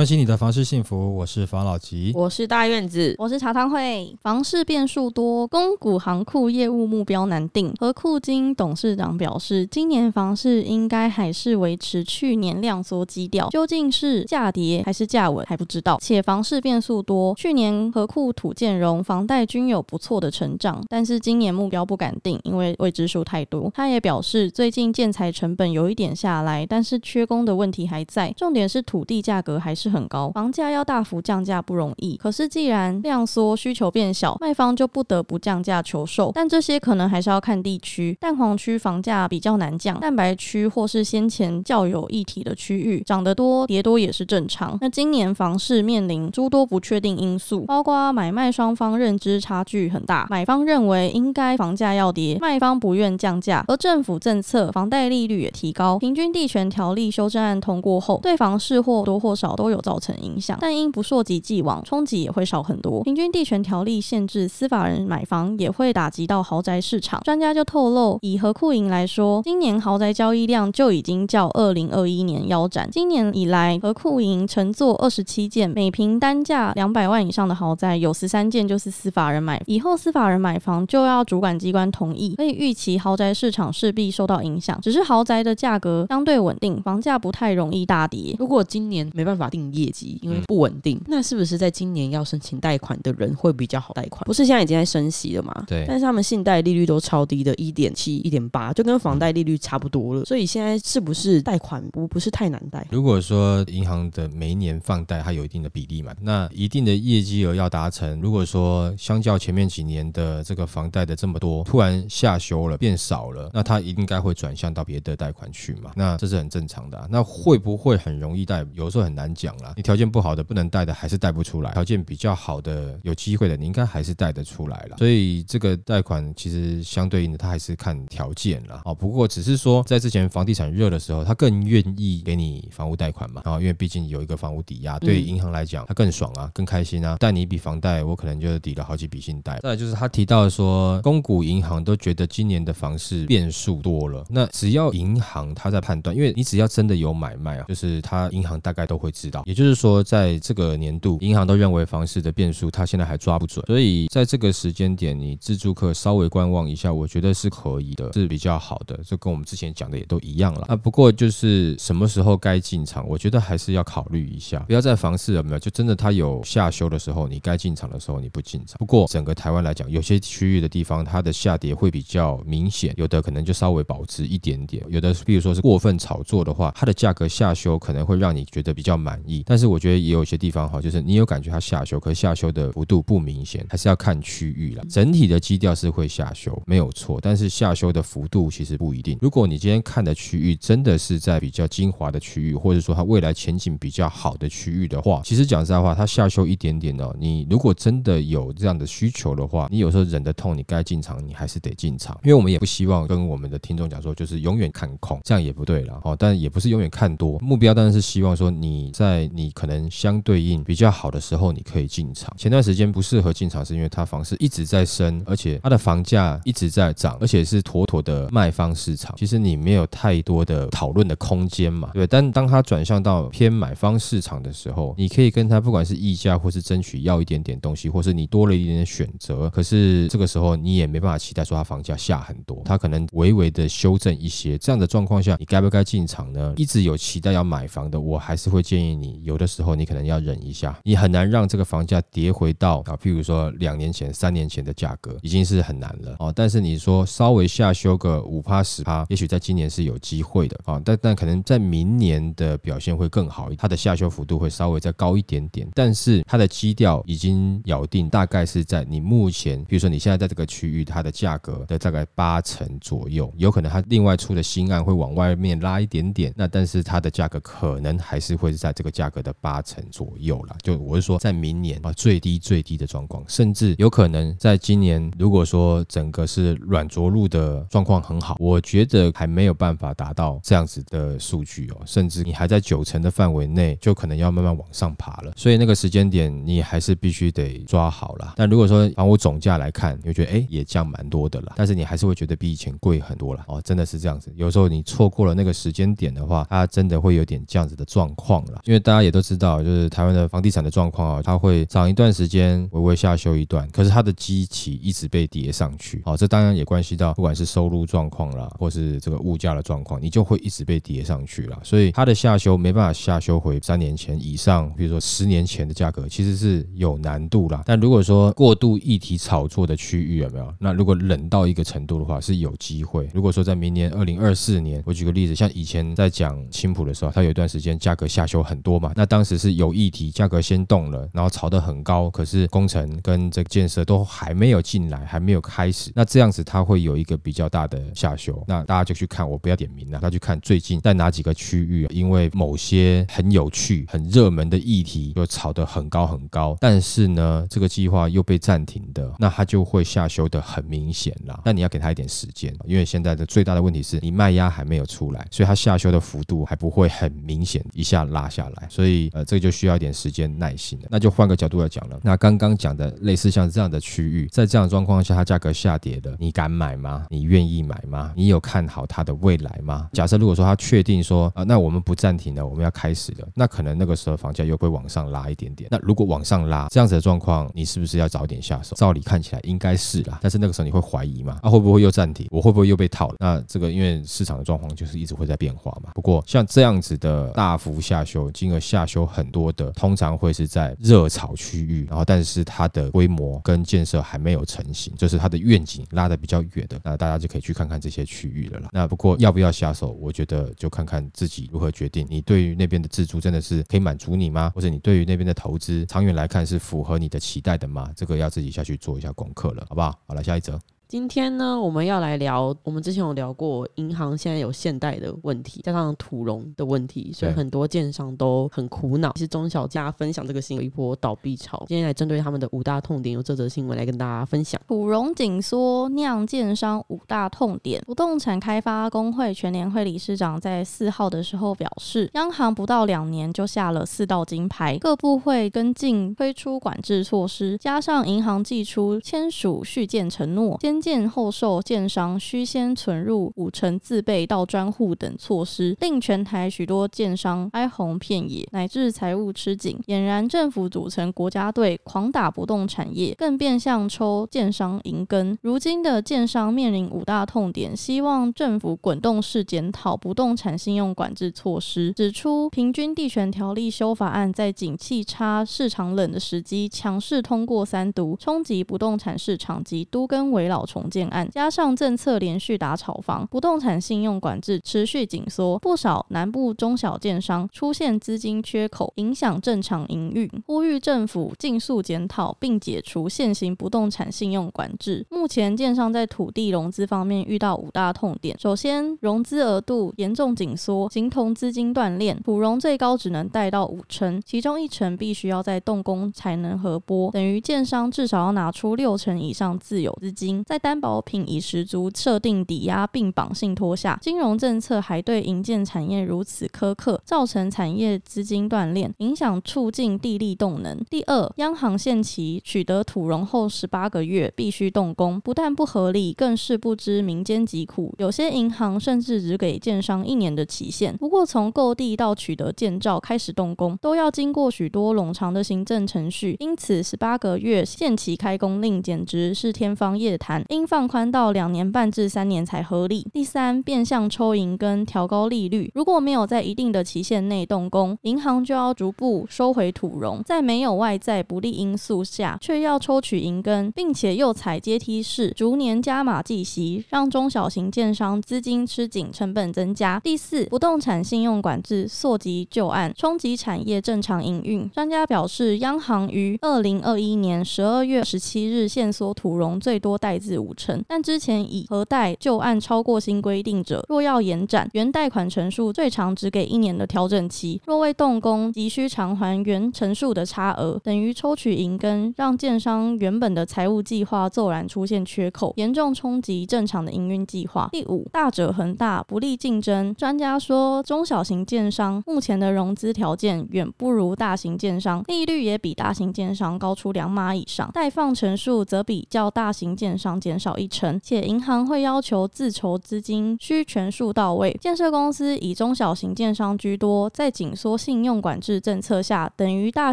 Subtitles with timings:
[0.00, 2.10] 关心你的房事幸福，我是房老吉。
[2.14, 4.16] 我是大院子，我是茶汤会。
[4.22, 7.70] 房市变数多，公股行库业务目标难定。
[7.78, 15.98] 和库金董事长表示，今年房市应该还是维持去年量缩基调，究竟是价跌还是价稳还不知道。
[16.00, 23.70] 且房市变数多，去年和库土建融房贷均有不错的成长，但是今年目标不敢定，因为未知数太多。
[23.74, 29.89] 他也表示，最近建材成本有一点下来，但是缺工的问题还在，重点是土地价格还是。
[29.90, 32.16] 很高，房价要大幅降价不容易。
[32.16, 36.30] 可是既然量缩，需求变小，卖方就不得不降价求售。
[36.34, 44.76] 但这些可能还是要看地区，蛋黄区房价比较难降，蛋白区或是先前较有议题的区域，涨得多跌多也是正常。
[44.80, 59.70] 那今年房市面临诸多不确定因素，包括买卖双方认知差距很大，买方认为应该房价要跌，卖方不愿降价，而政府政策房贷利率也提高，平均地权条例修正案通过后，对房市或多或少都。
[59.70, 63.02] 有造成影响，但因不溯及既往，冲击也会少很多。
[63.04, 67.20] 平均地权条例限制司法人买房，也会打击到豪宅市场。
[67.22, 72.90] 专家就透露，以和库营来说，今年豪宅交易量就已经较二零二一年腰斩。
[72.90, 79.62] 今年以来，和库营乘坐二十七件，每平单价两百万以上的豪宅，有十三件就是司法人买。
[79.66, 84.78] 以后司法人买房就要主管机关同意，可以预期豪宅市场势必受到影响。
[84.82, 88.34] 只是豪宅的价格相对稳定，房价不太容易大跌。
[88.38, 89.69] 如果今年没办法定。
[89.72, 94.22] 业绩因为不稳定，那是不是在今年要申请贷款的人会比较好贷款？
[94.24, 95.64] 不是现在已经在升息了吗？
[95.66, 100.24] 对，但是他们信贷利率都超低的，一点七、一点八，就跟房贷利率差不多了。
[100.24, 102.86] 所以现在是不是贷款不不是太难贷？
[102.90, 108.20] 如果说银行的每一年放贷它有一定的比例嘛，那一定的业绩额要达成。
[108.20, 115.92] 如果说相较前面几年的这个房贷的这么多，突然下修了变少了，那它应该会转向到别的贷款去嘛？
[115.94, 117.06] 那这是很正常的。
[117.10, 118.64] 那会不会很容易贷？
[118.72, 119.50] 有时候很难讲。
[119.76, 124.96] 你条件不好的不能贷的还是贷不出来，条件比较好的有机会的你应该还是贷得出来了。
[124.98, 128.94] 所以这个贷款其实相对应的，它还是看条件了哦。
[128.94, 137.16] 不过只是说在之前房地产热的时候，他更愿意给你房屋贷款嘛然后，因为毕竟有一个房屋抵押，对银行来讲他更爽啊，更开心啊。
[137.16, 139.58] 贷你一笔房贷，我可能就抵了好几笔信贷。
[139.62, 144.24] 再就是他提到说，公股银行都觉得今年的房市变数多了。
[144.28, 149.39] 那只要银行他在判断，因为你只要真的有买卖啊，就是他银行大概都会知道。
[149.44, 158.98] 也就是说，在这个年度，银行都认为房市的变数，它现在还抓不准，所以在这个时间点，你自住客稍微观望一下，我觉得是可以的，是比较好的。
[159.06, 160.76] 这跟我们之前讲的也都一样了啊。
[160.76, 168.76] 不过就是什么时候该进场，我觉得还是要考虑一下，不要在房市有没有就真的它有下修的时候，你该进场的时候你不进场。
[168.78, 179.20] 不过整个台湾来讲，有些区域的地方，它的下跌会比较明显，有的可能就稍微保持一点点，有的比如说是过分炒作的话，它的价格下修可能会让你觉得比较满。
[179.46, 184.84] 但是我觉得也有些地方哈，就是你有感觉它下修，可是下修的幅度不明显，还是要看区域了。
[184.88, 189.18] 整体的基调是会下修，没有错，但是下修的幅度其实不一定。
[189.20, 206.16] 如果你今天看的区域真的是在比较精华的区域，或者说它未来前景比较好的区域的话，其实讲实在话，它下修一点点哦，你如果真的有这样的需求的话，你有时候忍得痛，你该进场，你还是得进场，因为我们也不希望跟我们的听众讲说，就是永远看空，这样也不对了哦。
[206.18, 212.32] 但也不是永远看多，目标当然是希望说你在你可能相对应比较好的时候，你可以进场。
[212.36, 219.14] 前段时间不适合进场，是因为它房市一直在升，而且它的房价一直在涨，而且是妥妥的卖方市场。
[219.16, 229.48] 其实你没有太多的讨论的空间嘛，对但当它转向到偏买方市场的时候，你可以跟他不管是议价或是争取要一点点东西，或是你多了一点点选择。
[229.50, 234.56] 可是这个时候你也没办法期待说它房价下很多，它可能微微的修正一些。
[234.58, 236.54] 这样的状况下，你该不该进场呢？
[236.56, 239.09] 一直有期待要买房的，我还是会建议你。
[239.22, 246.30] 有的时候你可能要忍一下，你很难让这个房价跌回到啊，譬如说两年前、三年前的价格，已经是很难了哦。
[246.34, 250.80] 但是你说稍微下修个五趴十趴，也许在今年是有机会的啊。
[250.84, 255.66] 但但可能在明年的表现会更好，它的下修幅度会稍微再高一点点。
[255.74, 268.90] 但是它的基调已经咬定，大概是在你目前，比如说你现在在这个区域，它的价格的大概八成左右，有可能它另外出的新案会往外面拉一点点，那但是它的价格可能还是会在这个。
[268.90, 270.54] 个价格的八成左右啦。
[270.62, 285.32] 就我是说，在明年啊最低最低的状况，甚至有可能在今年，如果说整个是软着陆的状况很好，我觉得还没有办法达到这样子的数据哦，甚至你还在九成的范围内，就可能要慢慢往上爬了。
[285.34, 288.34] 所以那个时间点，你还是必须得抓好了。
[288.36, 294.30] 但如果说房屋总价来看，你会觉得哎也降蛮多的了，但是你还是会觉得比以前贵很多了哦，真的是这样子。
[294.36, 298.60] 有时候你错过了那个时间点的话，它真的会有点这样子的状况了。
[298.64, 306.02] 因为大家也都知道，就是台湾的房地产的状况啊，它会涨一段时间，微微下修一段，可是它的基期一直被叠上去。
[306.04, 311.56] 哦，这当然也关系到不管是收入状况啦，或是这个物价的状况，你就会一直被叠上去了。
[311.62, 317.62] 所以它的下修没办法下修回三年前以上，比如说十年前的价格，其实是有难度啦。
[317.64, 320.52] 但如果说过度议题炒作的区域有没有？
[320.58, 323.08] 那如果冷到一个程度的话，是有机会。
[323.14, 338.42] 如果说在明年二零二四年，我举个例子，像以前在讲青浦的时候，它有一段时间价格下修很多嘛，那当时是有议题，价格先动了，然后炒得很高，可是工程跟这个建设都还没有进来，还没有开始，那这样子它会有一个比较大的下修。
[338.48, 351.40] 那大家就去看，我不要点名了，他去看最近在哪几个区域，因为某些很有趣、很热门的议题，就炒得很高很高，但是呢，这个计划又被暂停的，那它就会下修的很明显啦。
[351.44, 360.86] 那你要给他一点时间，因为现在的最大的问题是你卖压还没有出来，所以它下修的幅度还不会很明显一下拉下来，所以呃，这个就需要一点时间耐心了。
[360.90, 367.06] 那就换个角度来讲了，那刚刚讲的类似像这样的区域，在这样的状况下，它价格下跌的，你敢买吗？
[367.10, 368.12] 你愿意买吗？
[368.16, 369.88] 你有看好它的未来吗？
[369.92, 375.68] 假设如果说它确定说啊，那我们不暂停了，我们要开始了，那可能那个时候房价又会往上拉一点点。
[375.70, 378.76] 那如果往上拉这样子的状况，你是不是要早点下手？
[378.76, 381.38] 照理看起来应该是啦，但是那个时候你会怀疑吗？
[381.42, 382.28] 啊，会不会又暂停？
[382.30, 383.16] 我会不会又被套了？
[383.18, 385.90] 那这个因为市场的状况就是一直会在变化嘛。
[385.94, 398.68] 不过像这样子的大幅下修，金额下修很多的，通常会是在热炒区域，然后但是它的规模跟建设还没有成型，就是它的愿景拉得比较远的，那大家就可以去看看这些区域了啦。
[398.72, 402.06] 那不过要不要下手，我觉得就看看自己如何决定。
[402.10, 404.52] 你对于那边的自住真的是可以满足你吗？
[404.54, 407.90] 或者你对于那边的投资长远来看是符合你的期待的吗？
[407.96, 409.98] 这个要自己下去做一下功课了，好不好？
[410.06, 410.58] 好了，下一则。
[410.90, 419.12] 今天呢，我们要来聊，我们之前有聊过，银行现在有现贷的问题，加上土融的问题，所以很多建商都很苦恼。
[419.12, 421.64] 其实中小家分享这个新闻，一波倒闭潮。
[421.68, 424.60] 今天来针对他们的五大痛点，有这则新闻来跟大家分享。
[424.66, 427.80] 土融紧缩酿建商五大痛点。
[427.86, 449.78] 不动产开发工会全联会理事长在四号的时候表示，央行不到两年就下了四道金牌，各部会跟进推出管制措施，加上银行寄出签署续建承诺，先建后售建商需先存入五成自备到专户等措施，令全台许多建商哀鸿遍野，乃至财务吃紧。
[449.86, 455.36] 俨然政府组成国家队，狂打不动产业，更变相抽建商银根。
[455.42, 480.30] 如今的建商面临五大痛点，希望政府滚动式检讨不动产信用管制措施，指出平均地权条例修法案在景气差、市场冷的时机强势通过三读，冲击不动产市场及都更围老重建案，加上政策连续打炒房，不动产信用管制持续紧缩，不少南部中小建商出现资金缺口，影响正常营运。
[480.46, 485.04] 呼吁政府尽速检讨并解除现行不动产信用管制。
[485.10, 510.78] 目前建商在土地融资方面遇到五大痛点，首先融资额度严重紧缩，形同资金断裂，土融最高只能贷到五成，其中一成必须要在动工才能核拨，等于建商至少要拿出六成以上自有资金，在担保品已十足设定抵押并绑信托下，金融政策还对营建产业如此苛刻，造成产业资金断裂，影响促进地利动能。
[510.88, 517.94] 第二，央行限期取得土融后十八个月必须动工，不但不合理，更是不知民间疾苦。
[517.98, 520.96] 有些银行甚至只给建商一年的期限。
[520.96, 533.06] 不过，从购地到取得建造开始动工，都要经过许多冗长的行政程序，因此十八个月限期开工令简直是天方夜谭，应放宽到两年半至三年才合理。
[533.12, 535.70] 第三，变相抽银根，调高利率。
[535.74, 550.00] 如果没有在一定的期限内动工，银行就要逐步收回土融，在没有外在不利因素下，却要抽取银根，并且又采阶梯式逐年加码计息，让中小型建商资金吃紧，成本增加。
[550.00, 554.68] 第四，不动产信用管制溯及旧案，冲击产业正常营运。
[554.70, 577.68] 专家表示，央行于二零二一年十二月十七日限缩土融最多贷资自五成，但之前以核贷旧案超过新规定者，若要延展原贷款陈述，最长只给一年的调整期，若未动工，急需偿还原陈述的差额，等于抽取银根，让建商原本的财务计划骤然出现缺口，严重冲击正常的营运计划。
[577.72, 579.92] 第五，大者恒大，不利竞争。
[579.96, 594.56] 专家说，中小型建商目前的融资条件远不如大型建商，利率也比大型建商高出两码以上，贷放成数则比较大型建商减少一成，且银行会要求自筹资金需全数到位。
[594.60, 599.92] 建设公司以中小型建商居多，在紧缩信用管制政策下，等于大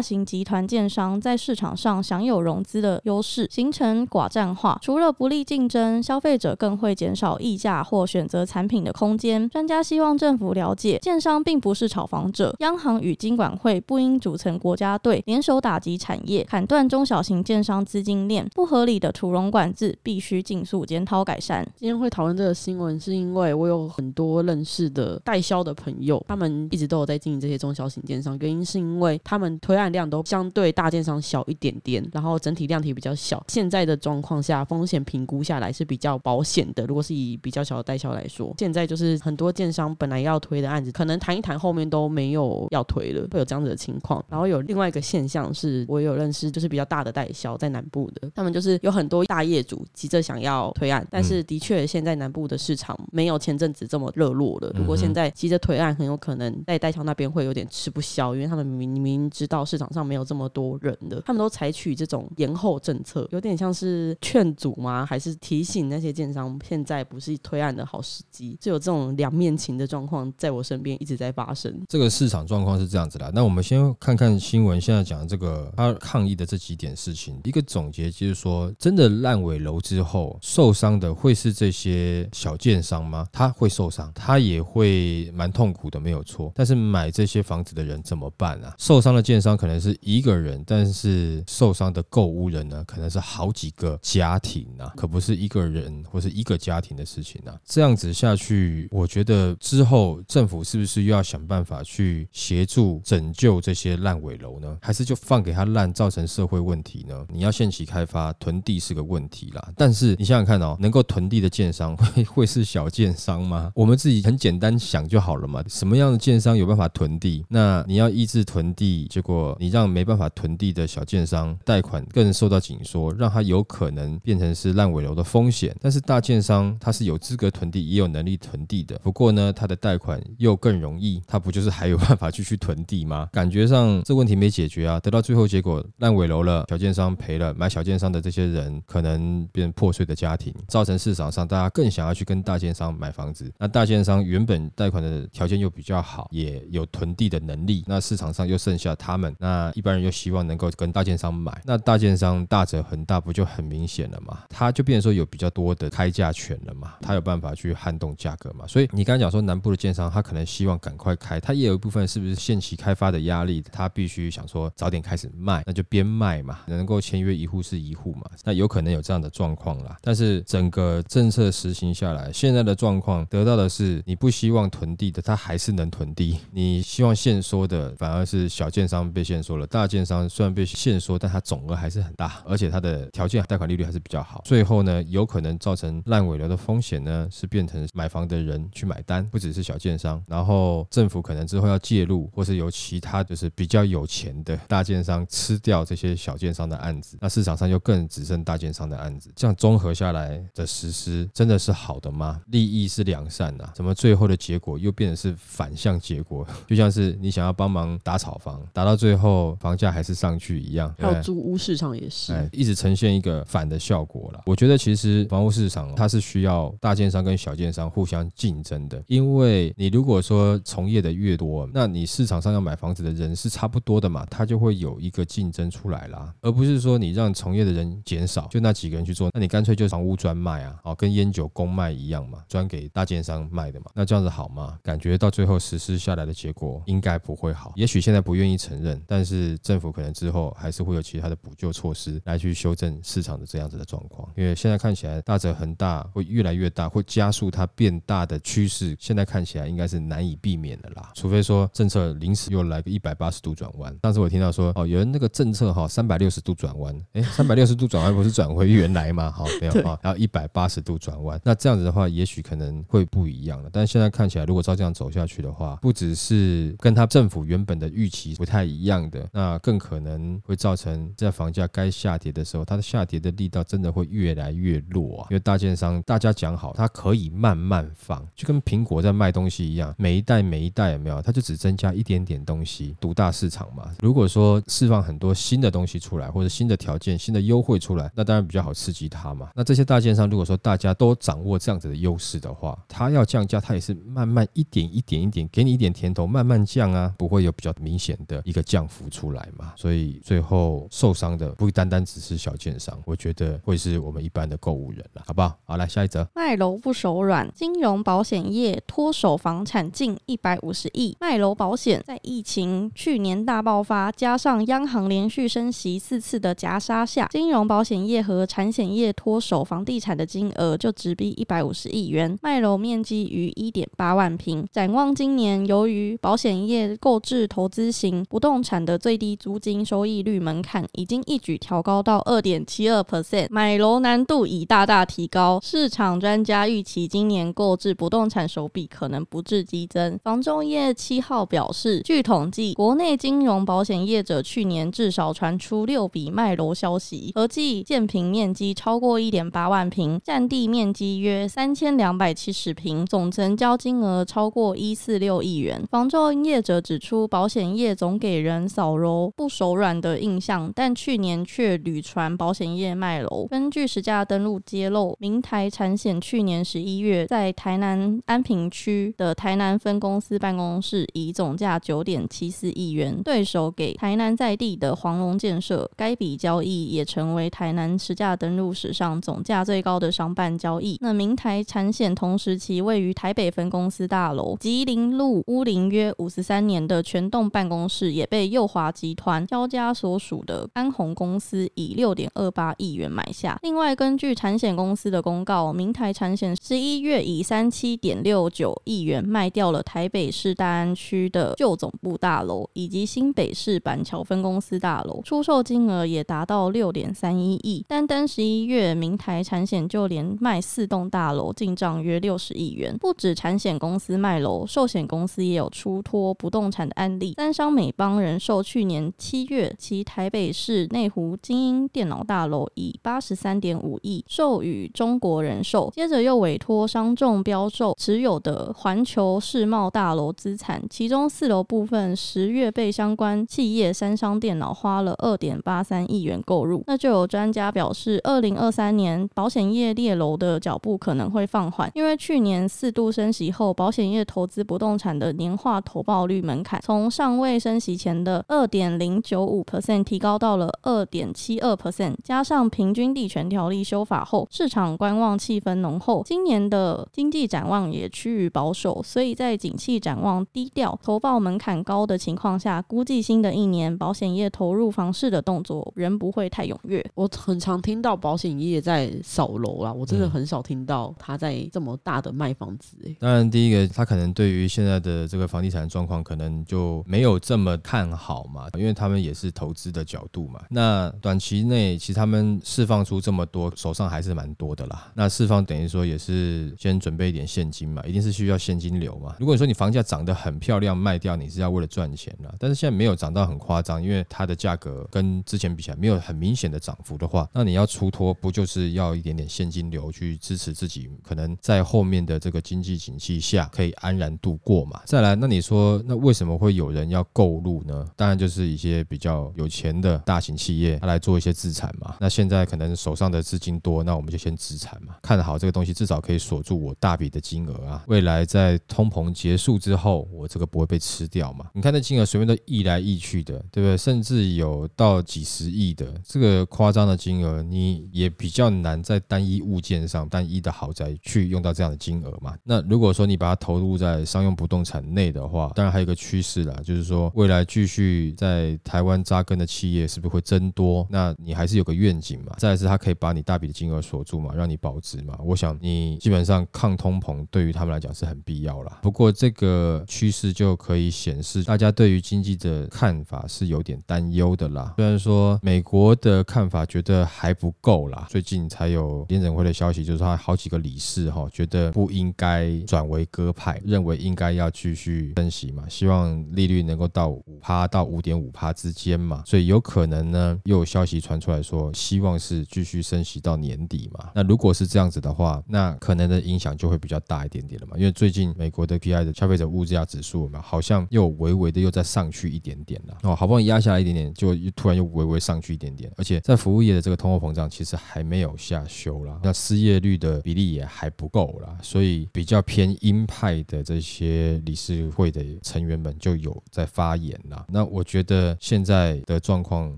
[0.00, 4.78] 型集团建商在市场上享有融资的优势，形成寡占化。
[4.82, 9.48] 除了不利竞争，消费者更会减少溢价或选择产品的空间。
[9.48, 18.46] 专家希望政府了解，建商并不是炒房者，央行与金管会不应组成国家队，联手打击产业，砍断中小型建商资金链。
[18.54, 21.66] 不合理的土融管制必须尽速检讨改善。
[21.76, 33.44] 今天会讨论这个新闻，是因为我有很多认识的代销的朋友，他们一直都有在经营这些中小型电商，原因是因为他们推案量都相对大电商小一点点，然后整体量体比较小。
[33.48, 36.86] 现在的状况下，风险评估下来是比较保险的。
[36.86, 44.24] 如果是以比较小的代销来说，现在就是很多建商本来要推的案子，可能谈一谈后面都没有要推了，会有这样子的情况。
[44.28, 54.72] 然后有另外一个现象是，我有认识就是比较大的代销在南部的，他们就是有很多大业主急着想要推案，但是的确现在南部的市场没有前阵子这么热络了。
[54.74, 65.04] 如果现在急着推案，很有可能在代销那边会有点吃不消，因为他们明明知道市场上没有这么多人的，他们都采取这种延后政策，有点像是劝阻吗？
[65.04, 68.56] 还是提醒那些建商现在不是推案的好时机？
[68.58, 71.78] 就有这种两面情的状况在我身边一直在发生。
[71.86, 73.30] 这个市场状况是这样子的。
[73.34, 83.26] 那我们先看看新闻，现在讲的这个他抗议的这几点事情，一个总结就是说，真的烂尾楼之之后受伤的会是这些小建商吗？
[83.32, 86.52] 他会受伤，他也会蛮痛苦的，没有错。
[86.54, 88.72] 但是买这些房子的人怎么办啊？
[88.78, 97.58] 受伤的建商可能是一个人，但是受伤的购屋人呢，可能是好几个家庭啊，可不是一个人或是一个家庭的事情啊。
[97.64, 104.78] 这样子下去，我觉得之后政府是不是又要想办法去协助拯救这些烂尾楼呢？
[104.80, 107.26] 还是就放给他烂，造成社会问题呢？
[107.30, 109.72] 你要限期开发囤地是个问题啦。
[109.76, 113.72] 但但是你想想看哦，能够囤地的建商 会会是小建商吗？
[113.74, 115.64] 我们自己很简单想就好了嘛。
[115.66, 117.42] 什么样的建商有办法囤地？
[117.48, 125.74] 那你要抑制囤地，结果你让没办法囤地的小建商贷款更受到紧缩，让他有可能变成是烂尾楼的风险。
[125.80, 128.98] 但是大建商他是有资格囤地，也有能力囤地的。
[129.02, 133.26] 不过呢，他的贷款又更容易，他不就是还有办法继续囤地吗？
[133.32, 135.00] 感觉上这问题没解决啊。
[135.00, 143.48] 得到最后结果，烂尾楼了，小建商赔了，买小建商的这些人可能变破碎的家庭，造成市场上大家更想要去跟大建商买房子。
[143.56, 154.40] 那大建商原本贷款的条件又比较好，也有囤地的能力，那市场上又剩下他们，那一般人又希望能够跟大建商买，那大建商大者恒大不就很明显了嘛？
[154.50, 156.94] 他就变成说有比较多的开价权了嘛？
[157.00, 158.66] 他有办法去撼动价格嘛？
[158.66, 169.98] 所以你刚才讲说南部的建商，他可能希望赶快开，他也有一部分是不是限期开发的压力，他必须想说早点开始卖，那就边卖嘛，能够签约一户是一户嘛，那有可能有这样的状况啦。
[170.00, 184.42] 但是整个政策实行下来，现在的状况得到的是，你不希望囤地的，他还是能囤地；你希望限缩的，反而是小建商被限缩了，大建商虽然被限缩，但它总额还是很大，而且它的条件贷款利率还是比较好。
[184.44, 202.40] 最后呢，有可能造成烂尾楼的风险呢，是变成买房的人去买单，不只是小建商，然后政府可能之后要介入，或是由其他就是比较有钱的大建商吃掉这些小建商的案子，那市场上就更只剩大建商的案子，综合下来的实施真的是好的吗？
[202.48, 206.46] 利益是良善的，怎么最后的结果又变成是反向结果？
[206.66, 214.42] 就像是你想要帮忙打炒房，打到最后房价还是上去一样，还有租屋市场也是，哎，一直呈现一个反的效果了。
[214.46, 234.76] 我觉得其实房屋市场它是需要大建商跟小建商互相竞争的，因为你如果说从业的越多，那你市场上要买房子的人是差不多的嘛，它就会有一个竞争出来啦，而不是说你让从业的人减少，就那几个人去做，那你干脆就房屋专卖啊，哦，跟烟酒公卖一样嘛，专给大建商卖的嘛，那这样子好吗？
[234.82, 253.96] 感觉到最后实施下来的结果应该不会好，也许现在不愿意承认，但是政府可能之后还是会有其他的补救措施来去修正市场的这样子的状况，因为现在看起来大者恒大会越来越大，会加速它变大的趋势，现在看起来应该是难以避免的啦，除非说政策临时又来个一百八十度转弯。
[254.00, 259.27] 当时我听到说哦，有人那个政策哈三百六十度转弯，哎，三百六十度转弯不是转回原来吗？
[259.28, 259.34] 吗？
[259.36, 261.40] 好，没有对啊，然后一百八十度转弯。
[261.44, 263.68] 那这样子的话，也许可能会不一样了。
[263.72, 275.26] 但现在看起来，如果照这样走下去的话，不只是跟他政府原本的预期不太一样的，那更可能会造成在房价该下跌的时候，它的下跌的力道真的会越来越弱啊。
[275.30, 283.90] 因为大建商大家讲好，它可以慢慢放，就跟苹果在卖东西一样，每一代每一代有没有，它就只增加一点点东西，独大市场嘛。
[284.00, 289.48] 如果说释放很多新的东西出来，或者新的条件、新的优惠出来，那当然比较好刺激它他嘛。
[289.54, 299.72] 那这些大建商如果说大家都掌握这样子的优势的话，它要降价，它也是慢慢一点一点一点给你一点甜头，慢慢降啊，不会有比较明显的一个降幅出来嘛。
[299.76, 305.58] 所以最后受伤的不单单只是小建商，我觉得会是我们一般的购物人了，好不好？
[305.64, 306.26] 好，来下一则。
[306.34, 311.16] 卖楼不手软，金融保险业脱手房产近一百五十亿。
[311.20, 324.66] 卖楼保险在疫情去年大爆发，加上央行连续升息四次的夹杀下，金融保险业和产险业脱手房地产的金额就直逼一百五十亿元，卖楼面积逾一点八万平。
[324.72, 335.60] 展望今年，由于保险业购置投资型不动产的最低租金收益率门槛已经一举调高到二点七二 percent，买楼难度已大大提高。
[335.62, 340.18] 市场专家预期今年购置不动产手笔可能不致激增。
[340.22, 355.84] 房仲业七号表示，据统计，国内金融保险业者去年至少传出六笔卖楼消息，合计建平面积超过一点八万平，占地面积约三千两百七十平，总成交金额超过一四六亿元。
[355.90, 363.46] 房仲业者指出，保险业总给人扫楼不手软的印象，但去年却屡传保险业卖楼。
[363.48, 380.96] 根据实价登录揭露，明台产险去年十一月在台南安平区的台南分公司办公室，以总价九点七四亿元对手给台南在地的黄龙建设，该笔交易也成为台南实价登录史上总价最高的商办交易。
[381.02, 393.58] 那明台产险同时其位于台北分公司大楼吉林路乌林约五十三年的全栋办公室，也被右华集团交家所属的安宏公司以六点二八亿元买下。
[393.62, 407.84] 另外，根据产险公司的公告，明台产险十一月以三七点六九亿元卖掉了台北市大安区的旧总部大楼，以及新北市板桥分公司大楼，出售金额也达到六点三一亿。
[407.86, 412.94] 单单十一月，明台产险就连卖四栋大楼，进账约六十亿元。
[412.98, 417.32] 不止产险公司卖楼，寿险公司也有出脱不动产的案例。
[417.38, 436.84] 三商美邦人寿去年七月，其台北市内湖精英电脑大楼以八十三点五亿授予中国人寿，接着又委托商众标售持有的环球世贸大楼资产，其中四楼部分十月被相关企业三商电脑花了二点八三亿元购入。
[436.86, 467.04] 那就有专家表示，二零二三年保险业列楼的脚步可能会放缓，因为去年四度升息后，保险业投资不动产的年化投报率门槛从尚未升息前的二点零九五 percent 提高到了二点七二 percent，加上平均地权条例修法后，市场观望气氛浓厚，今年的经济展望也趋于保守，所以在景气展望低调、投报门槛高的情况下，估计新的一年保险业投入房市的动作仍不会太踊跃。
[467.14, 473.16] 我很常听到保险业在扫楼啦，我真的嗯很少听到他在这么大的卖房子、欸。
[473.18, 480.62] 当然，第一个他可能对于现在的这个房地产状况，可能就没有这么看好嘛，因为他们也是投资的角度嘛。
[480.70, 485.10] 那短期内，其实他们释放出这么多，手上还是蛮多的啦。
[485.14, 489.34] 那释放等于说也是先准备一点现金嘛，一定是需要现金流嘛。
[489.40, 505.00] 如果你说你房价涨得很漂亮，卖掉你是要为了赚钱啦，但是现在没有涨到很夸张，因为它的价格跟之前比起来没有很明显的涨幅的话，那你要出脱不就是要一点点现金流去支持自己，可能在后面的这个经济景气下可以安然度过嘛？
[505.04, 508.06] 再来，那你说那为什么会有人要购入呢？
[508.16, 512.16] 当然就是一些比较有钱的大型企业，他来做一些资产嘛。
[512.20, 518.04] 那现在可能手上的资金多，那我们就先资产嘛，看好这个东西，至少可以锁住我大笔的金额啊。
[518.08, 521.66] 未来在通膨结束之后，我这个不会被吃掉嘛？
[521.74, 523.96] 你看那金额随便都溢来溢去的，对不对？
[523.96, 532.54] 甚至有到几十亿的这个夸张的金额，你也比较难在单一物件上、单一的豪宅去用到这样的金额嘛。
[532.64, 541.06] 那如果说你把它投入在商用不动产内的话，当然还有一个趋势啦，就是说未来继续在台湾扎根的企业是不是会增多？
[541.10, 542.54] 那你还是有个愿景嘛。
[542.58, 545.38] 再是它可以把你大笔的金额锁住嘛，让你保值嘛。
[545.42, 548.98] 我想你基本上抗通膨对于他们来讲是很必要啦。
[549.02, 554.94] 不过这个趋势就可以显示大家对于经济的看法是有点担忧的啦。
[554.96, 558.26] 虽然说美国的看法觉得还不够啦，啦。
[558.28, 574.30] 最近才有联准会的消息，就是他好几个理事哈，觉得不应该转为鸽派，认为应该要继续升息嘛，希望利率能够到五趴到五点五趴之间嘛，所以有可能呢，又有消息传出来说，希望是继续升息到年底嘛。
[574.34, 597.66] 那如果是这样子的话，那可能的影响就会比较大一点点了嘛，因为最近美国的 P I 的消费者物价指数嘛，好像又微微的又再上去一点点了哦，好不容易压下来一点点，就突然又微微上去一点点，而且在服务业的这个通货膨胀其实还没有下修啦，那失业率的比例也还不够啦，所以比较偏鹰派的这些理事会的成员们就有在发言啦。
[597.68, 599.94] 那我觉得现在的状况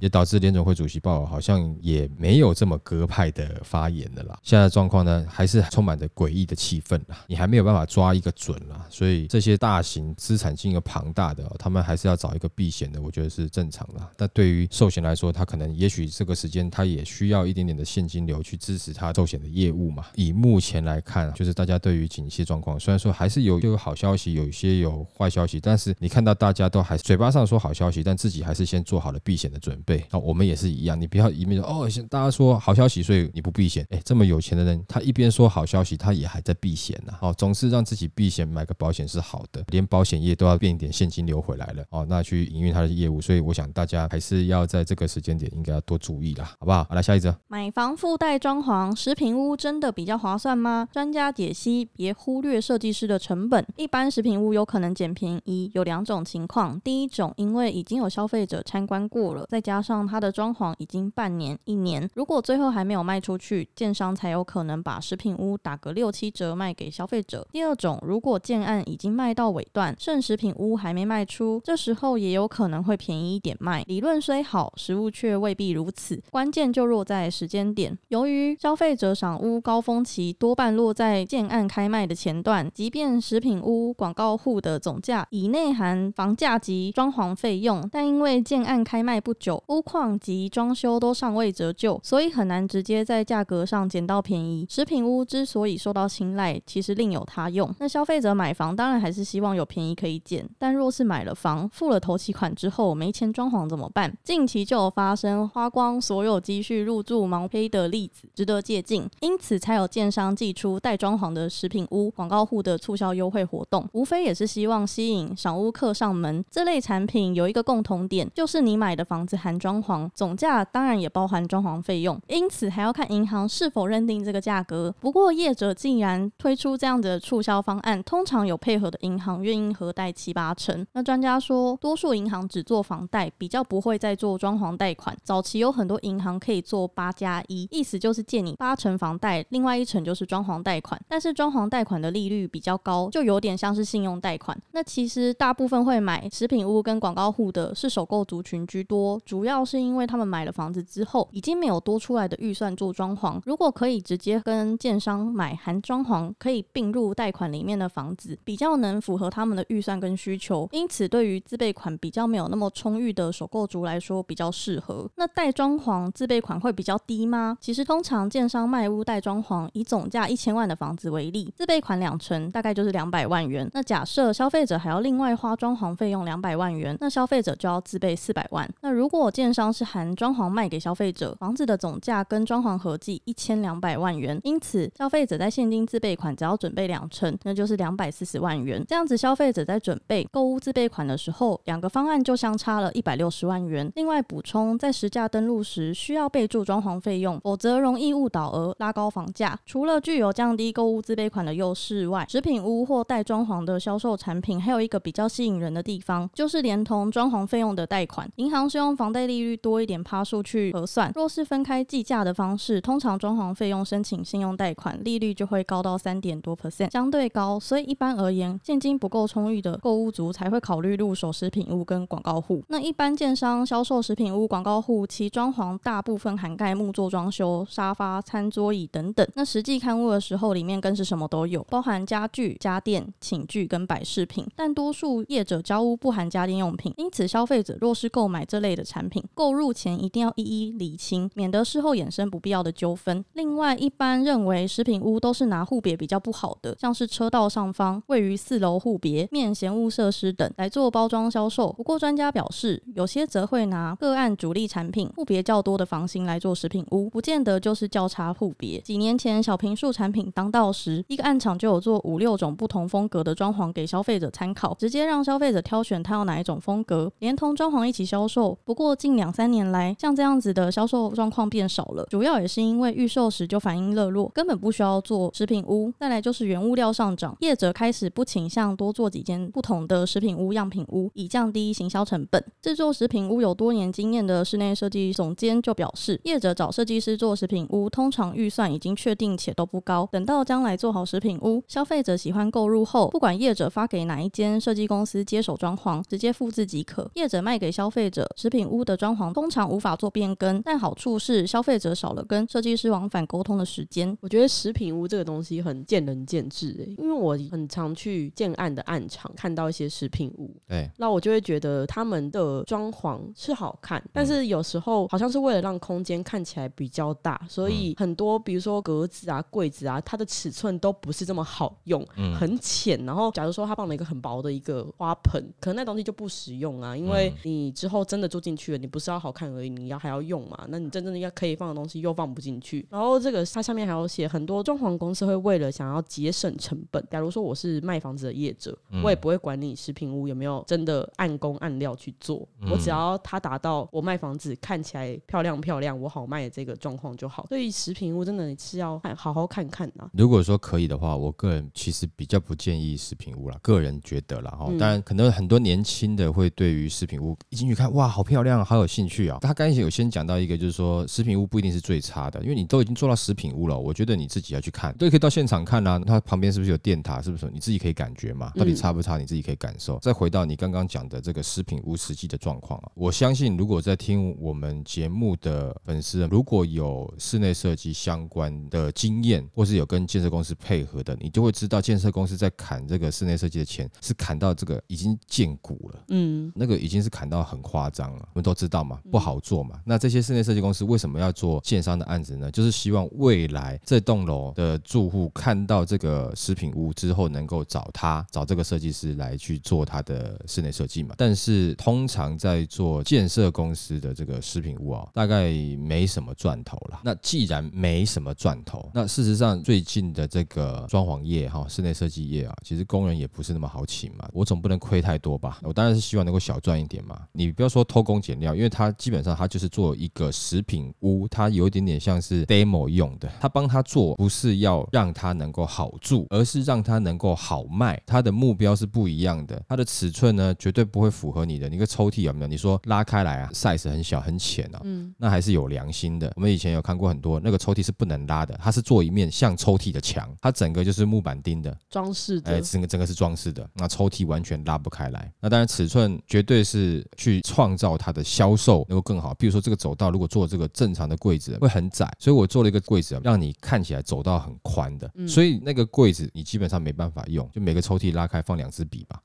[0.01, 4.37] 也导致联总会主席鲍尔好像也没有这么鸽派的发言的啦。
[4.42, 14.01] 现在状况呢，还是充满着诡异的气氛啦，你还没有办法抓一个准啦，所以这些大型资产金额庞大的，他们还是要找一个避险的，我觉得是正常的。
[14.16, 20.06] 但对于寿险来说，他可能也许这个时间他也需要一点点的现现金流去支持他寿险的业务嘛。
[20.14, 30.02] 以目前来看，就是大家对于景气状况，虽然说还是有有好消息，有一些有坏消息，但是你看到大家都还嘴巴上说好消息，但自己还是先做好了避险的准备。
[30.10, 33.86] 那我们也是一样，你不要一面说哦，大家说好消息，所以你不避险。
[33.90, 37.12] 哎，这么有钱的人，他一边说好消息，他也还在避险呢。
[37.20, 41.84] 哦，总是让自己避险，买个保险是好的，连保险业都要变一点现金流回来了。
[41.90, 46.80] 哦，那去营运他的业务，所以我想大家还是要在这个时间点应该要多注意啦，好不好？
[46.84, 50.88] 好，来下一则，买房附带装潢，食品屋真的比较划算吗？
[50.92, 53.66] 专家解析，别忽略设计师的成本。
[53.76, 56.81] 一般食品屋有可能捡便宜，有两种情况。
[56.81, 67.46] 第一种，因为已经有消费者参观过了，再加上它的装潢已经半年、一年，如果最后还没有卖出去，建商才有可能把食品屋打个六七折卖给消费者。
[67.53, 73.83] 第二种，如果建案已经卖到尾段，剩食品屋还没卖出，这时候也有可能会便宜一点卖。
[73.87, 76.22] 理论虽好，实物却未必如此。
[76.31, 77.96] 关键就落在时间点。
[78.09, 94.66] 由于消费者赏屋高峰期多半落在建案开卖的前段，即便食品屋广告户的总价已内含房价及装潢费用，但因为建案开卖不久，屋况及装修都尚未折旧，所以很难直接在价格上捡到便宜。
[94.68, 97.72] 食品屋之所以受到青睐，其实另有他用。
[97.78, 104.16] 那消费者买房当然还是希望有便宜可以捡，但若是买了房，付了头期款之后没钱装潢怎么办？
[104.22, 109.09] 近期就有发生花光所有积蓄入住毛坯的例子，值得借鉴。
[109.20, 116.44] 因此才有建商寄出带装潢的食品屋广告户的促销优惠活动，无非也是希望吸引赏屋客上门。
[116.51, 124.94] 这类产品有一个共同点，就是你买的房子含装潢，总价当然也包含装潢费用，因此还要看银行是否认定这个价格。
[125.01, 130.87] 不过业者竟然推出这样的促销方案，通常有配合的银行愿意核贷七八成。
[130.92, 135.16] 那专家说，多数银行只做房贷，比较不会再做装潢贷款。
[135.23, 141.00] 早期有很多银行可以做八加一，意思就是借你八成房贷，另外一成就是装潢贷款。
[141.08, 144.56] 但是装潢贷款的利率比较高，就有点像是信用贷款。
[144.70, 153.40] 那其实大部分会买食品屋跟广告户的是首购族群居多，主要是因为他们买了房子之后，已经没有多出来的预算做装潢。
[153.44, 160.68] 如果可以直接跟建商买含装潢可以并入贷款里面的房子，比较能符合他们的预算跟需求。
[160.70, 165.10] 因此，对于自备款比较没有那么充裕的首购族来说，比较适合。
[165.16, 167.39] 那带装潢自备款会比较低吗？
[167.61, 173.68] 其实通常建商卖屋带装潢，以总价一千万的房子为例，自备款两成大概就是两百万元。
[173.72, 178.68] 那假设消费者还要另外花装潢费用两百万元，那消费者就要自备四百万。
[178.81, 188.85] 那如果建商是含装潢卖给消费者，房子的总价跟装潢合计一千两百万元，因此消费者在现金自备款只要准备两成，那就是两百四十万元。
[188.88, 193.90] 这样子消费者在准备购物自备款的时候，两个方案就相差了一百六十万元。
[193.94, 199.59] 另外补充，在实价登录时需要备注装潢费用，否则容易误导而拉高房价。
[199.66, 208.27] 除了具有降低购物自备款的优势外，食品屋或带装潢的销售产品还有一个比较吸引人的地方，就是连同装潢费用的贷款。
[208.37, 217.59] 银行是用房贷利率多一点趴数去核算，若是分开计价的方式，通常装潢费用申请信用贷款利率就会高到三点多 percent，相对高。
[217.61, 222.62] 所以一般而言，现金不够充裕的购物族才会考虑入手食品屋跟广告户。
[222.69, 229.26] 那一般建商销售食品屋广告户，其装潢大部分涵盖木作装装修、沙发、餐桌椅等等。
[229.35, 234.46] 那实际看屋的时候，里面更是什么都有，包含家具、家电、寝具跟摆饰品。
[234.56, 243.22] 但多数业者交屋不含家电用品，因此消费者若是购买这类的产品，购入前一定要一一理清，免得事后衍生不必要的纠纷。
[243.35, 251.70] 另外，一般认为食品屋都是拿户别比较不好的，像是车道上方位于四楼户别、面闲物设施等来做包装销售。
[251.74, 257.10] 不过专家表示，有些则会拿个案主力产品户别较多的房型来做食品屋。
[257.11, 258.81] 不见得就是交叉互别。
[258.81, 268.57] 几年前小平数产品当道时，一个暗场就有做五六种不同风格的装潢给消费者参考，直接让消费者挑选他要哪一种风格，连同装潢一起销售。
[268.64, 275.92] 不过近两三年来，像这样子的销售状况变少了，主要也是因为预售时就反应热络，根本不需要做食品屋。
[275.99, 282.44] 再来就是原物料上涨，业者开始不倾向多做几间不同的食品屋、样品屋，以降低行销成本。
[282.61, 290.08] 制作食品屋有多年经验的室内设计总监就表示，业者找设计师做食品屋，通常预算已经确定且都不高。
[290.12, 297.10] 等到将来做好食品屋，消费者喜欢购入后，不管业者发给哪一间设计公司接手装潢，直接复制即可。
[297.14, 304.16] 业者卖给消费者食品屋的装潢，通常无法做变更，但好处是消费者少了跟设计师往返沟通的时间。
[304.20, 322.03] 我觉得食品屋这个东西很见仁见智诶、因为我很常去建案的案场看到一些食品屋，对，那我就会觉得他们的装潢是好看，但是有时候好像是为了让空间看起来比较大，所以很多比如说格子啊、柜子啊，它的尺寸都不是这么好用，
[322.35, 323.05] 很浅。
[323.05, 332.87] 然后假如说他放了一个很薄的一个花盆，可能那东西就不实用啊，因为你之后真的住进去了，你不是要好看而已，你要还要用嘛，那你真正的要可以放的东西又放不进去。
[332.88, 347.46] 然后这个它下面还有写，很多装潢公司会为了想要节省成本，假如说我是卖房子的业者，我也不会管你食品屋有没有真的按工按料去做，我只要它达到我卖房子看起来漂亮漂亮，我好卖的这个状况就好。
[347.48, 350.09] 所以食品屋真的是要看好好看看啊。
[350.12, 354.66] 如果说可以的话，我个人其实比较不建议食品屋啦，个人觉得啦哈。
[354.78, 359.38] 当然，可能很多年轻的会对于食品屋一进去看，哇，好漂亮，好有兴趣啊。
[359.40, 365.98] 他刚才有先讲到一个，就是说食品屋不一定是最差的，因为你都已经做到食品屋了，我觉得你自己要去看，都可以到现场看啊。
[366.06, 367.20] 它旁边是不是有电塔？
[367.20, 368.52] 是不是你自己可以感觉嘛？
[368.56, 369.18] 到底差不差？
[369.18, 369.98] 你自己可以感受。
[370.00, 388.29] 再回到你刚刚讲的这个食品屋实际的状况啊，我相信如果在听我们节目的粉丝，如果有室内设计相关的经验，或是有跟建设公司配合的，你就会知道建设公司在砍这个室内设计的钱是砍到这个已经见骨了，嗯，那个已经是砍到很夸张了。
[388.33, 389.81] 我们都知道嘛，不好做嘛。
[389.85, 392.51] 那这些室内设计公司为什么要做建商的案子呢？
[392.51, 401.14] 就是希望未来这栋楼的住户看到这个食品屋之后，能够找他找这个设计师来去做他的室内设计嘛。
[401.18, 407.00] 但是通常在做建设公司的这个食品屋啊，大概没什么赚头了。
[407.04, 414.28] 那既然没什么赚头，那事实上最近的这个装潢业哈，室内设计业啊，其实工人也不是那么好请嘛。
[414.32, 415.58] 我总不能亏太多吧？
[415.62, 417.20] 我当然是希望能够小赚一点嘛。
[417.32, 423.30] 你不要说偷工减料，因为他基本上他就是做一个食品屋，它有一点点像是 demo 用的。
[423.40, 428.00] 他帮他做不是要让他能够好住，而是让他能够好卖。
[428.06, 429.62] 他的目标是不一样的。
[429.68, 431.68] 它的尺寸呢，绝对不会符合你的。
[431.68, 432.46] 你个抽屉有没有？
[432.46, 436.32] 你说拉开来啊，size 很小很浅啊，嗯，那还是有良心的。
[436.40, 445.31] 我们以前有看过很多那个抽屉是不能拉的，它是做一面像抽屉的墙，它整个就是木板钉的，装饰的，哎，整个整个是装饰的，那抽屉完全拉不开来。
[445.38, 449.35] 那当然尺寸绝对是去创造它的销售能够更好。
[449.35, 455.12] 比如说这个走道如果做这个正常的柜子会很窄，所以我做了一个柜子，让你看起来走道很宽的。
[455.29, 459.20] 所以那个柜子你基本上没办法用，就每个抽屉拉开放两支笔吧。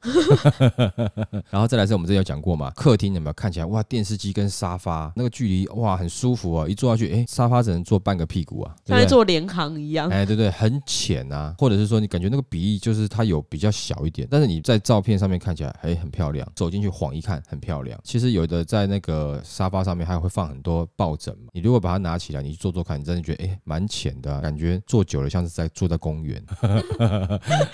[1.50, 9.00] 然后再来是我们之前有讲过嘛，客厅有没有看起来哇，电视机跟沙发那个距离哇很舒服哦，一坐下去，哎，沙发只能坐半个屁股啊，对像？
[9.00, 10.10] 在做联行一样。
[10.10, 18.00] 哎，对对，很浅啊，或者是说你感觉那个比例就是它有比较小一点，但是你在照片上面看起来哎很漂亮，走进去晃一看很漂亮。
[18.04, 26.82] 其实有的在那个沙发上面还会放很多抱枕嘛，你如果把它拿起来，你去坐坐看，你真的觉得哎蛮浅的啊、感觉坐久了像是在坐在公园，啊、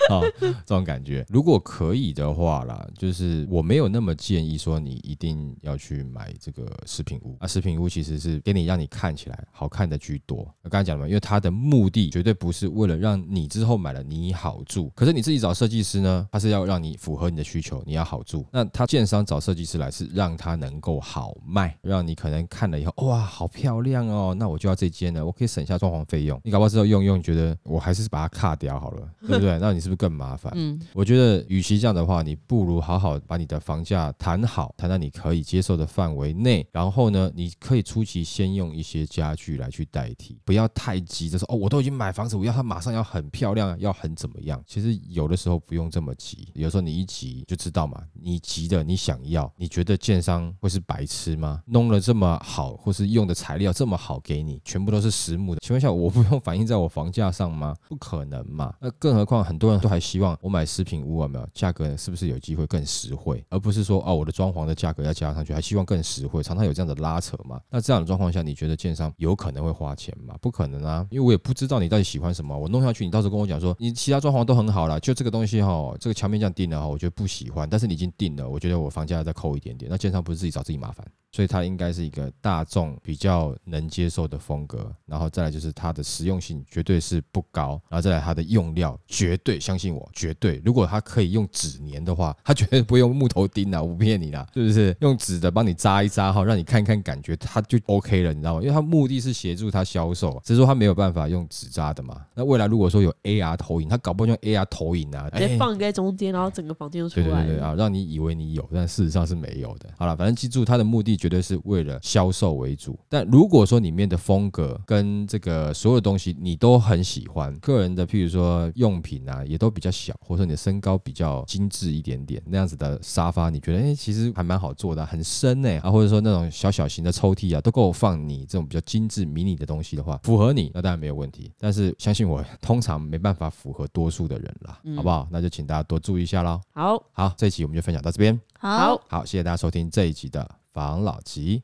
[0.40, 1.24] 这种感觉。
[1.28, 10.38] 如果可以的话啦，就是我没有那么建议说你一定要去买这个食品屋啊，食品屋其实是给你让你看起来好看的居多。
[10.62, 18.44] 我刚才讲了嘛，因为它的目的绝对不是为了让你之后买了你好住，可是你自己找设计师呢，他是要让你符合你的需求，你要好住。
[18.50, 26.40] 那他建商找设计师来是让他能够好卖，让你可能看了以后哇好漂亮哦，那我就要这间了，我可以省下装潢费用。
[26.42, 29.58] 你搞不好之后用一用，觉得我还是把它卡掉好了， 对不对？
[29.58, 30.52] 那你是不是更麻烦？
[30.56, 36.66] 嗯，我觉得，与其这样的话，你不如好好把你的房价谈好，谈到你可以接受的范围内。
[36.72, 44.62] 然后呢，你可以初期先用一些家具来去代替，不要太急着说哦，我都已经买房子，我要它马上要很漂亮，要很怎么样？
[44.66, 51.62] 其实有的时候不用这么急，有时候你一急就知道嘛，你急的你想要，你觉得建商会是白痴吗？
[51.66, 57.76] 弄了这么好，或是用的材料这么好给你，全部都是实木的，请问一下，我不用反映在我房价上吗？
[57.88, 58.74] 不可能嘛。
[58.80, 67.60] 那更何况很多人都还希望我买食品屋啊，没有价格是不是有机会更实惠，而不是说哦我的装潢的价格要加上去，还希望更实惠，常常有这样的拉扯嘛。
[67.68, 70.34] 那这样的状况下，你觉得建建商有可能会花钱吗？
[70.42, 72.56] 不可能啊，因为我也不知道你到底喜欢什么。
[72.56, 77.66] 我弄下去，你到时候跟我讲说，你其他装潢都很好了，就这个东西哈，这个墙面这样定了哈，我觉得不喜欢。
[77.68, 81.06] 但是你已经定了，我觉得我房价再扣一点点，那建商不是自己找自己麻烦？
[81.34, 94.94] 所以它应该是一个大众比较能接受的风格，然后再来就是它的实用性绝对是不高，然后再来它的用料绝对相信我，绝对如果它可以用纸粘的话，它绝对不用木头钉啊，我不骗你啦，是不是？
[95.00, 98.60] 用纸的帮你扎一扎哈，让你看看感觉，它就 OK 了，你知道吗？
[98.60, 102.20] 因为它目的是协助他销售，只是说他没有办法用纸扎的嘛。
[102.34, 107.44] 那未来如果说有 AR 投影，他搞不好用 AR 投影啊，直接放在中间，然后整个房间就出来。
[107.44, 109.88] 对对对啊，让你以为你有，但事实上是没有的。
[109.96, 111.12] 好了，反正记住它的目的。
[111.22, 131.52] 绝对是为了销售为主，但如果说里面的风格跟这个所有东西你都很喜欢，个人的譬如说用品啊，也都比较小，或者说你的身高比较精致一点点，那样子的沙发，你觉得哎，其实还蛮好做的，很深哎啊，或者说那种小小型的抽屉啊，都够放你这种比较精致迷你的东西的话，符合你那当然没有问题。
[131.58, 135.28] 但是相信我， 通常没办法符合多数的人啦，好不好？
[135.30, 136.58] 那就请大家多注意一下喽。
[136.72, 138.40] 好好，这一集我们就分享到这边。
[138.58, 140.56] 好好，谢谢大家收听这一集的。
[140.72, 141.62] 防老集，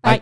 [0.00, 0.20] 拜。